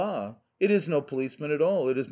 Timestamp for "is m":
1.91-1.99